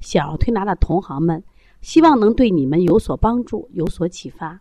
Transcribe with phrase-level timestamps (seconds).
[0.00, 1.42] 小儿推拿的同行们，
[1.80, 4.58] 希望能对你们有所帮助、有所启发。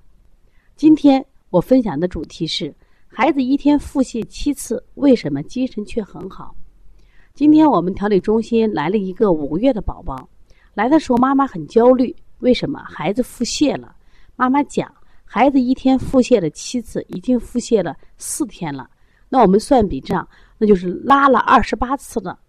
[0.76, 2.74] 今天我分享的主题是：
[3.08, 6.56] 孩子一天腹泻七次，为什么精神却很好？
[7.34, 10.28] 今天我们调理中心来了一个五个月的宝宝，
[10.74, 13.96] 来的时候妈妈很焦虑，为什么孩子腹泻了？
[14.36, 14.92] 妈妈讲，
[15.24, 18.90] 孩子一天腹泻了七次，已经腹泻了四天了。
[19.30, 22.40] 那我们算笔账，那就是拉了二十八次了。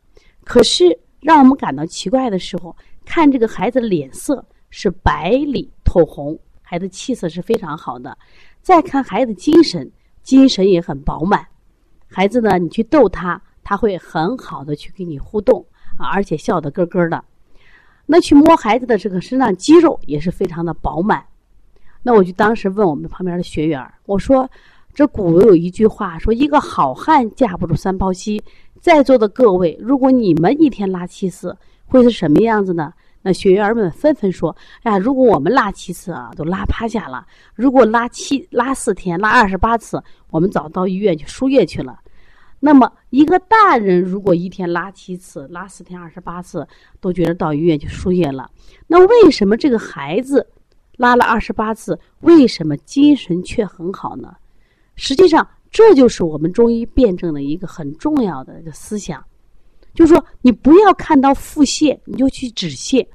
[0.44, 8.16] 可是让我们感到奇怪的时候，看这个孩子的脸色是白里透红，孩子气色是非常好的。
[8.60, 9.90] 再看孩子精神，
[10.22, 11.46] 精神也很饱满。
[12.06, 15.64] 孩子呢，你去逗他，他会很好的去跟你互动
[15.98, 17.24] 啊，而且笑得咯咯的。
[18.06, 21.24] 那去摸孩子的这个身上肌肉也是非常的饱满。
[22.02, 24.48] 那我就当时问我们旁边的学员我说
[24.98, 28.42] ：“这古有一句话说，一个好汉架不住三泡稀。
[28.80, 42.00] 在座的各位，如果你们一天拉七次，会是什么样子呢？”那学员们纷纷说：“哎呀，如果我们拉七次啊，都拉趴下了；如果拉七拉四天，拉二十八次，我们早到医院去输液去了。
[42.58, 46.66] 那么，一个大人如果一天拉七次，拉四天二十八次，
[47.00, 48.50] 都觉得到医院去输液了。
[48.88, 50.44] 那为什么这个孩子？”
[50.98, 54.34] 拉了二十八次，为什么精神却很好呢？
[54.98, 59.24] 实际上，这就是我们中医辩证的一个很重要的一个思想，
[59.94, 63.06] 就是说，你不要看到腹泻你就去止泻，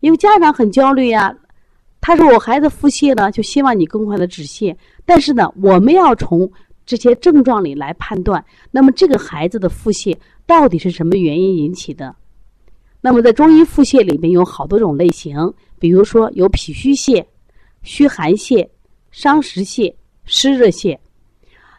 [0.00, 1.34] 因为家长很焦虑呀。
[2.00, 6.50] 他说：“我孩子腹泻了，就希望你更快的止泻。”但是呢，我们要从
[6.84, 12.14] 这些症状里来判断，那么这个孩子的腹泻到底是什么原因引起的？
[13.00, 15.52] 那么在中医腹泻里面有好多种类型。
[15.78, 17.24] 比如说有脾虚泻、
[17.82, 18.68] 虚寒泻、
[19.10, 19.92] 伤食泻、
[20.26, 20.98] 湿热泻。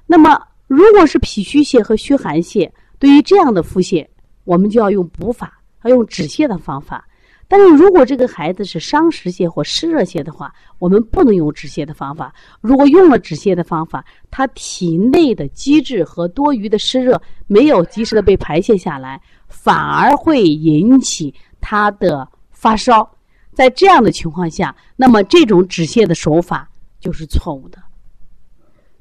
[0.06, 4.08] 那么，如果是脾虚泻和虚寒泻，对于这样的腹泻，
[4.46, 7.06] 我们就要用补法，要用止泻的方法。
[7.50, 12.34] 但是如果这个孩子是伤食泻或湿热泻的话，我们不能用止泻的方法。
[12.60, 23.10] 如果用了止泻的方法，他体内的积滞和多余的湿热没有及时的被排泄下来，反而会引起他的发烧。
[23.54, 26.70] 在这样的情况下，那么这种止泻的手法
[27.00, 27.78] 就是错误的。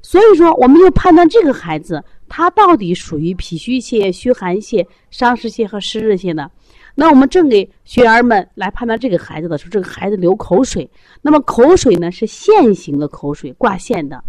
[0.01, 6.49] 所以说，我们要判断这个孩子他到底属于脾虚泻、虚寒泻、伤食泻和湿热泻呢？
[6.95, 10.89] 那我们正给学员们来判断这个孩子的时候，这个孩子流口水，
[11.21, 14.23] 那么口水呢是线形的口水，挂线的。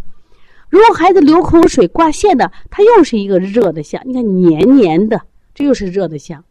[0.68, 4.02] 如果孩子流口水挂线的，它又是一个热的象。
[4.04, 5.20] 你看黏黏的，
[5.54, 6.44] 这又是热的象。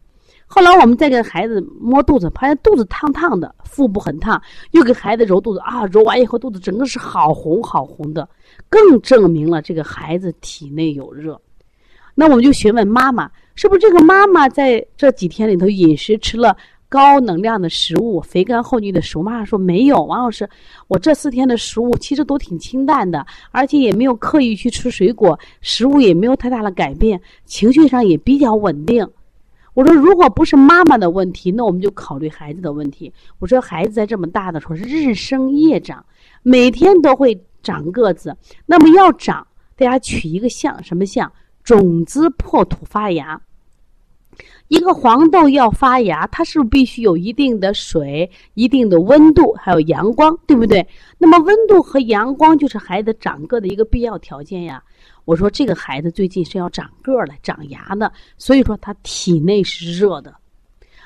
[0.50, 8.26] 后来我们再给孩子摸肚子，发现肚子烫烫的，腹部很烫，又给孩子揉肚子啊，揉完以后肚子整个是好红好红的，
[8.70, 11.38] 更证明了这个孩子体内有热。
[12.14, 16.56] 那我们就询问妈妈，是不是这个妈妈在这几天里头饮食吃了
[16.88, 19.22] 高能量的食物，肥甘厚腻的食物？
[19.22, 20.48] 妈妈说没有，王老师，
[20.88, 29.06] 我这四天的食物其实都挺清淡的，而且也没有刻意去吃水果，食物也没有太大的改变，情绪上也比较稳定。
[29.78, 33.12] 我说，如果不是妈妈的问题，那我们就考虑孩子的问题。
[33.38, 36.04] 我说，孩子在这么大的时候日升夜长，
[36.42, 38.36] 每天都会长个子。
[38.66, 39.46] 那么要长，
[39.76, 41.30] 大家取一个象，什么象？
[41.62, 43.40] 种子破土发芽。
[44.66, 50.84] 一个黄豆要发芽，它是必须有一定的水、一定的温度，还有阳光，对不对？
[51.18, 54.82] 那么温度和阳光就是孩子长个的一个必要条件呀。
[55.28, 60.34] 我说这个孩子最近是要长个儿了、长牙的，所以说他体内是热的。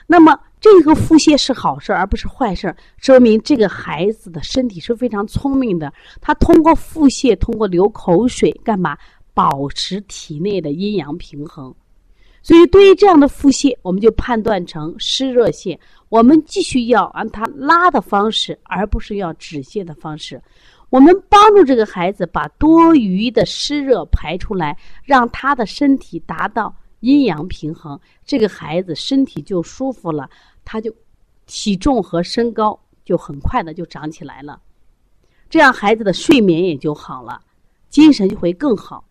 [0.06, 5.92] 那么这个腹泻是好事而不是坏事说明这个孩子的身体是非常聪明的。
[6.20, 8.96] 他通过腹泻，通过流口水，干嘛
[9.34, 11.74] 保持体内的阴阳平衡？
[12.44, 15.76] 所以对于这样的腹泻，我们就判断成湿热泻。
[16.10, 20.40] 我们继续要按他拉的方式，而不是要止泻的方式。
[20.92, 30.28] 我们帮助这个孩子把多余的湿热排出来，让他的身体达到阴阳平衡，这个孩子身体就舒服了，
[30.66, 30.94] 他就
[31.46, 34.60] 体重和身高就很快的就长起来了，
[35.48, 37.40] 这样孩子的睡眠也就好了，
[37.88, 39.02] 精神就会更好。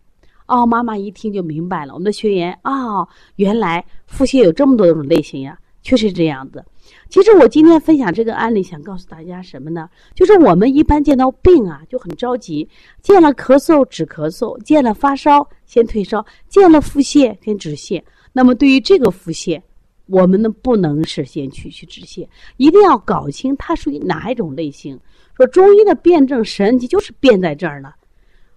[0.46, 6.64] 哦，妈妈一听就明白了，我们的学员哦，原来腹泻有这么多种类型呀，确实这样子。
[7.08, 9.88] 其实我今天分享这个案例，想告诉大家什么呢？
[10.14, 12.68] 就是我们一般见到病啊，就很着急，
[13.02, 18.02] 见了咳嗽止咳嗽，见了发烧先退烧，见了腹泻先止泻。
[18.32, 19.60] 那么对于这个腹泻，
[20.06, 22.26] 我们呢不能是先去去止泻，
[22.56, 24.98] 一定要搞清它属于哪一种类型。
[25.36, 27.94] 说中医的辩证神奇就是辩在这儿了。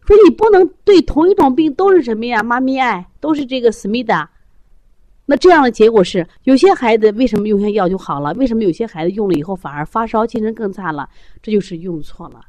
[0.06, 2.42] 说你不能对同一种病都是什么呀？
[2.44, 4.30] 妈咪爱都是这个思密达。
[5.26, 8.34] 那这样的结果是，有些孩子为什么用下药就好了？
[8.36, 11.10] 为什么有些孩子用了以后反而发烧、精神更差了？
[11.42, 12.42] 这就是用错了。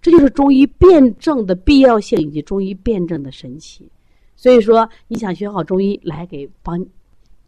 [0.00, 3.90] 这就是中医辩证的必要性以及中医辩证的神奇。
[4.36, 6.84] 所以说，你想学好中医，来给帮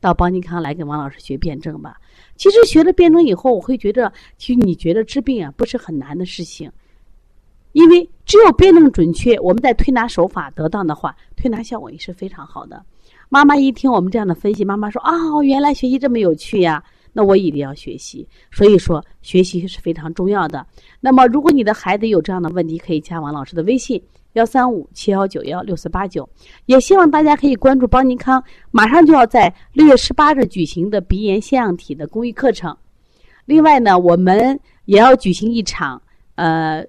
[0.01, 1.97] 到邦尼康来给王老师学辩证吧。
[2.37, 6.71] 其实学了辩证以后，我会觉得，其实你觉得治病啊不是很难的事情，
[7.73, 12.85] 因为只有辩证准确，我们在推拿手法得当的话，推拿效果也是非常好的。
[13.29, 15.13] 妈妈一听我们这样的分析，妈妈说：“啊，
[15.43, 16.83] 原来学习这么有趣呀！
[17.13, 20.67] 那我一定要学习。”所以说，学习是非常重要的。
[21.01, 24.03] 那么，如果你的孩子有这样的问题，可以加王老师的微信：
[24.35, 26.29] 幺三五七幺九幺六四八九。
[26.67, 32.77] 也希望大家可以关注邦尼康，马上就要在六月十八日举行的鼻炎腺样体的公益课程。
[33.47, 36.01] 另外呢，我们也要举行一场
[36.37, 36.85] 呃，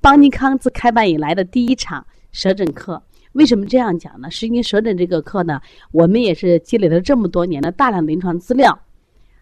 [0.00, 3.02] 邦尼康自开办以来的第一场舌诊课。
[3.36, 4.30] 为什么这样讲呢？
[4.30, 5.60] 是因为舌诊这个课呢，
[5.92, 8.76] 我们也是积累了这么多年的大量临床资料，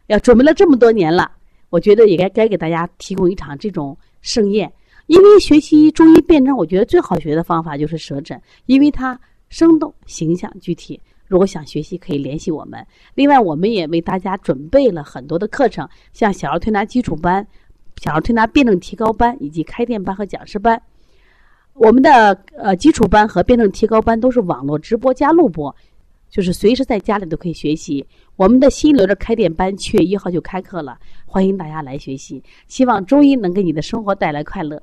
[0.08, 1.30] 要准备了这么多年了，
[1.70, 4.70] 我觉得也该该给大家提供一场这种盛宴。
[5.06, 9.18] 因为学习中医辩证，我觉得最好学的方法就是舌诊，因为它
[9.48, 11.00] 生动、形象、具体。
[11.26, 12.84] 如果想学习，可以联系我们。
[13.14, 17.46] 另外，我们也为大家准备了很多的课程，像小儿推拿基础班、
[18.02, 20.80] 小儿推拿辩证提高班以及开店班和讲师班。
[21.74, 25.74] 我们的呃基础班和辩证提高班都是网络直播加录播，
[26.30, 28.06] 就是随时在家里都可以学习。
[28.36, 32.42] 我们的新一轮的开店班七月一号就开课了，欢迎大家来学习。
[32.68, 34.80] 希望中医能给你的生活带来快乐。